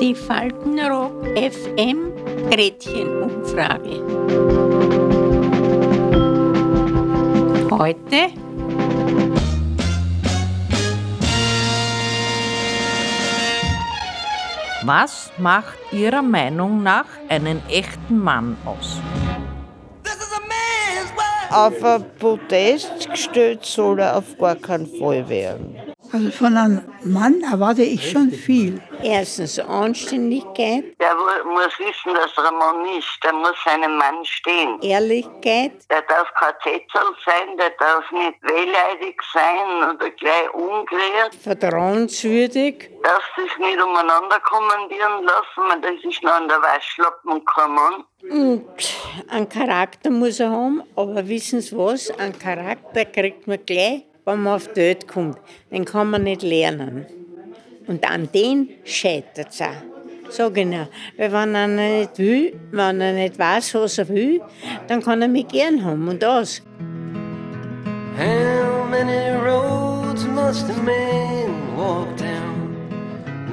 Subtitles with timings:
[0.00, 2.14] Die Faltenrock FM
[2.50, 4.00] Gretchenumfrage.
[7.70, 8.30] Heute
[14.82, 18.98] Was macht Ihrer Meinung nach einen echten Mann aus?
[21.50, 25.89] Auf ein Podest gestellt soll er auf gar keinen Fall werden.
[26.12, 28.80] Also von einem Mann erwarte ich schon viel.
[29.02, 33.06] erstens Anständigkeit, Der mu- muss wissen, dass er ein Mann ist.
[33.22, 34.80] Der muss seinem Mann stehen.
[34.82, 41.34] Ehrlichkeit, Der darf kein Zettel sein, der darf nicht wehleidig sein oder gleich umgerührt.
[41.42, 47.70] vertrauenswürdig, Darf sich nicht umeinander kommandieren lassen, weil das ist noch an der Waschlappen kein
[47.72, 48.04] Mann.
[48.30, 48.66] Und
[49.30, 52.10] einen Charakter muss er haben, aber wissen Sie was?
[52.18, 55.38] Einen Charakter kriegt man gleich, wenn man auf die Welt kommt.
[55.70, 57.06] Den kann man nicht lernen.
[57.86, 59.68] Und an den scheitert es auch.
[60.30, 60.86] Ich Ihnen.
[61.16, 64.40] Weil wenn er nicht will, wenn er nicht weiß, was er will,
[64.86, 66.62] dann kann er mich gern haben und das.
[68.16, 72.76] How many roads must a man walk down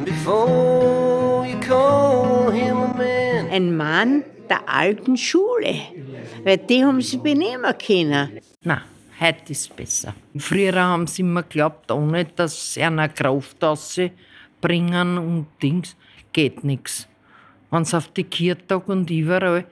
[0.06, 3.50] before you call him a man?
[3.50, 5.76] Ein Mann der alten Schule.
[6.44, 8.40] Weil die haben sie benehmen können.
[8.64, 8.82] Na,
[9.20, 10.14] heute ist besser.
[10.38, 13.58] Früher haben sie immer geglaubt, ohne dass sie eine Kraft
[14.62, 15.96] bringen und Dings,
[16.34, 17.08] geht nichts.
[17.72, 19.66] Wenn sie auf die Kirtag und überall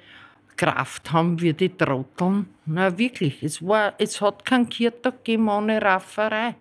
[0.56, 5.82] Kraft haben wie die Trotteln, na wirklich, es, war, es hat keinen Kirtag gegeben ohne
[5.82, 6.56] Rafferei.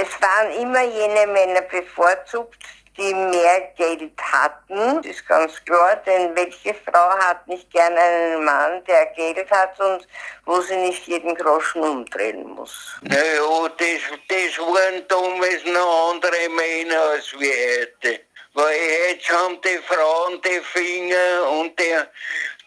[0.00, 2.58] Es waren immer jene Männer bevorzugt,
[2.96, 5.02] die mehr Geld hatten.
[5.02, 9.78] Das ist ganz klar, denn welche Frau hat nicht gerne einen Mann, der Geld hat
[9.80, 10.06] und
[10.44, 12.96] wo sie nicht jeden Groschen umdrehen muss?
[13.02, 18.20] Naja, das, das waren damals noch andere Männer als wir heute.
[18.54, 18.76] Weil
[19.08, 21.96] jetzt haben die Frauen die Finger und die,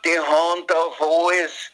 [0.03, 1.71] die Hand auf alles.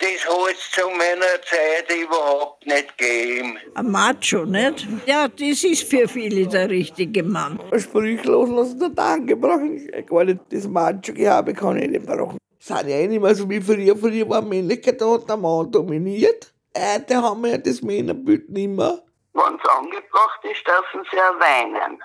[0.00, 3.58] Das hat es zu meiner Zeit überhaupt nicht gegeben.
[3.74, 4.86] Ein Macho, nicht?
[5.06, 7.58] Ja, das ist für viele der richtige Mann.
[7.76, 9.90] Sprüchlos lassen der Danke brauchen.
[9.92, 12.38] Ich gar nicht das Macho-Gehabe kann ich nicht brauchen.
[12.60, 13.96] Sind ja eh nicht mehr so wie früher.
[13.96, 16.52] Früher war Männlichkeit, da hat der Mann dominiert.
[16.76, 19.02] Heute haben wir ja das Männerbild nicht mehr.
[19.32, 22.00] Wenn es angebracht ist, dürfen sie auch weinen.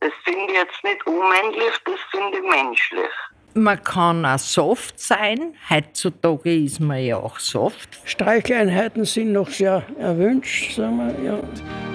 [0.00, 3.10] Das finde ich jetzt nicht unmännlich, das finde ich menschlich.
[3.54, 5.54] Man kann auch soft sein.
[5.68, 7.98] Heutzutage ist man ja auch soft.
[8.04, 11.32] Streichleinheiten sind noch sehr erwünscht, sagen wir.
[11.32, 11.38] Ja.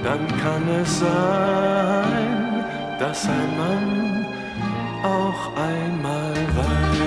[0.04, 2.66] Dann kann es sein,
[3.00, 4.26] dass ein Mann
[5.04, 6.98] auch einmal weint.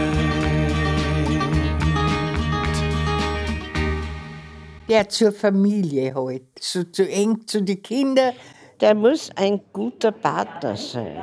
[4.91, 8.35] der zur Familie halt, so zu eng zu den Kindern.
[8.81, 11.23] Der muss ein guter Partner sein.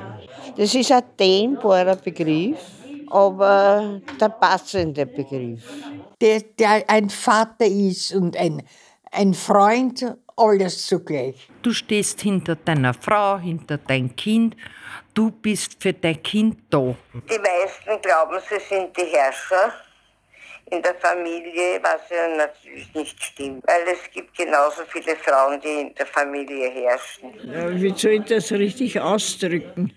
[0.55, 2.76] Das ist ein dehnbarer Begriff,
[3.09, 5.63] aber der passende Begriff.
[6.21, 8.63] Der, der ein Vater ist und ein,
[9.11, 11.49] ein Freund, alles zugleich.
[11.61, 14.55] Du stehst hinter deiner Frau, hinter dein Kind.
[15.13, 16.95] Du bist für dein Kind da.
[17.13, 19.73] Die meisten glauben, sie sind die Herrscher
[20.69, 23.63] in der Familie, was ja natürlich nicht stimmt.
[23.65, 27.33] Weil es gibt genauso viele Frauen, die in der Familie herrschen.
[27.43, 29.93] Ja, wie soll ich das richtig ausdrücken?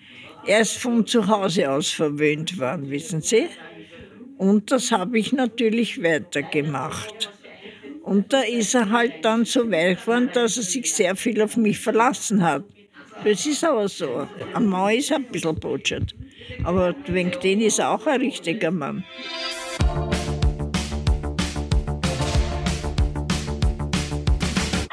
[0.47, 3.47] Er ist von zu Hause aus verwöhnt worden, wissen Sie?
[4.39, 7.31] Und das habe ich natürlich weitergemacht.
[8.03, 11.57] Und da ist er halt dann so weit geworden, dass er sich sehr viel auf
[11.57, 12.65] mich verlassen hat.
[13.23, 14.27] Das ist aber so.
[14.55, 16.15] Ein Mann ist ein bisschen botschert.
[16.65, 19.05] Aber wegen den ist er auch ein richtiger Mann.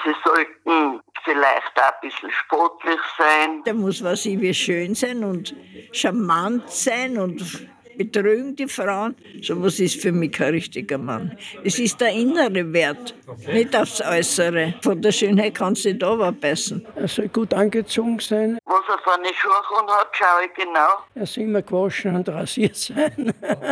[0.03, 3.63] Sie sollten vielleicht auch ein bisschen sportlich sein.
[3.65, 5.55] Der muss was ich wie schön sein und
[5.91, 7.67] charmant sein und
[7.97, 9.15] betrügen die Frauen.
[9.41, 11.37] So was ist für mich kein richtiger Mann.
[11.63, 13.15] Es ist der innere Wert,
[13.47, 14.75] nicht das Äußere.
[14.81, 16.85] Von der Schönheit kannst du nicht runterbeißen.
[16.95, 19.51] Er soll gut angezogen sein, Was er für eine Schuhe
[19.87, 20.89] hat, schaue ich genau.
[21.15, 23.33] er soll immer gewaschen und rasiert sein.
[23.41, 23.67] Ein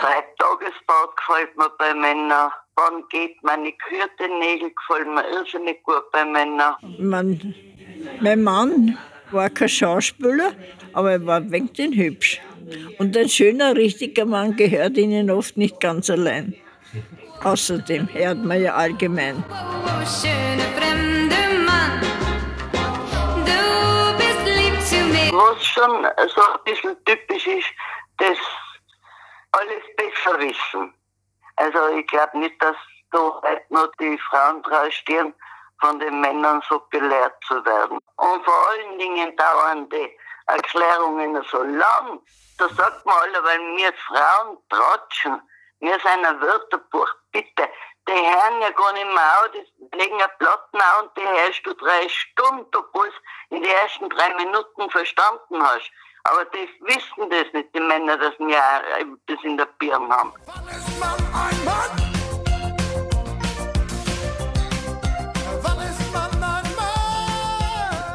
[0.00, 2.50] Dreitagesbad gefällt mir bei Männern.
[2.78, 6.76] Wann geht meine gekürte Nägel gefallen mir irrsinnig gut bei Männern.
[6.98, 7.52] Man,
[8.20, 8.96] mein Mann
[9.32, 10.52] war kein Schauspieler,
[10.92, 12.40] aber er war wegen den hübsch.
[12.98, 16.54] Und ein schöner, richtiger Mann gehört ihnen oft nicht ganz allein.
[17.42, 19.42] Außerdem hört man ja allgemein.
[20.20, 22.00] Schöne fremde Mann,
[23.48, 25.32] du bist lieb zu mir.
[25.32, 27.70] Was schon so ein bisschen typisch ist,
[28.18, 28.38] das
[29.50, 30.94] alles besser wissen.
[31.58, 32.76] Also ich glaube nicht, dass
[33.10, 35.34] da heute noch die Frauen draus stehen,
[35.80, 37.98] von den Männern so gelehrt zu werden.
[38.16, 42.20] Und vor allen Dingen dauern die Erklärungen so lang.
[42.58, 45.40] Da sagt man alle, weil wir Frauen tratschen.
[45.80, 47.68] Wir sind ein Wörterbuch, bitte.
[48.08, 51.66] Die hören ja gar nicht mehr auf, die legen eine Platten an und die hörst
[51.66, 53.12] du drei Stunden, obwohl
[53.50, 55.90] in den ersten drei Minuten verstanden hast.
[56.30, 58.60] Aber die wissen das nicht, die Männer, dass wir
[59.26, 60.32] das in der Birne haben.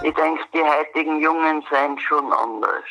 [0.04, 2.84] Ich denke, die heutigen Jungen sind schon anders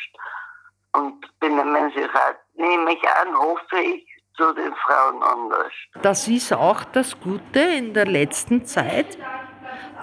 [0.93, 4.05] und benehmen sich auch, nehme ich an, hoffe ich,
[4.35, 5.71] zu den Frauen anders.
[6.01, 9.17] Das ist auch das Gute in der letzten Zeit,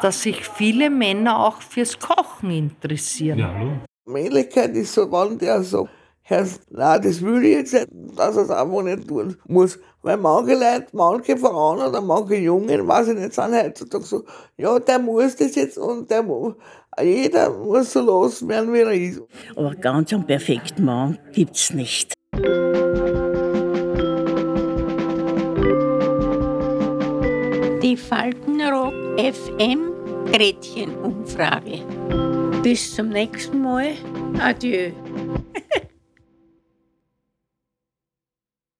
[0.01, 3.85] dass sich viele Männer auch fürs Kochen interessieren.
[4.13, 5.89] Männlichkeit ist so, wenn der so,
[6.23, 9.79] Herr, nein, das will ich jetzt nicht, dass er es einfach nicht tun muss.
[10.03, 14.25] Weil manche Leute, manche Frauen oder manche Jungen, weiß ich nicht, sind heutzutage so,
[14.57, 16.55] ja, der muss das jetzt und der muss,
[17.03, 19.23] jeder muss so loswerden, wie er ist.
[19.57, 22.13] Aber ganz einen perfekten Mann gibt's nicht.
[27.83, 29.91] Die Faltenrock FM
[30.33, 32.30] Gretchenumfrage.
[32.63, 33.95] Bis zum nächsten Mal.
[34.39, 34.93] Adieu.